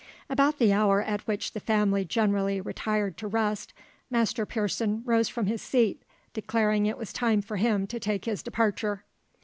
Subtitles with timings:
[0.31, 3.71] About the hour at which the family generally retired to rest,
[4.09, 6.01] Master Pearson rose from his seat,
[6.33, 9.03] declaring it was time for him to take his departure.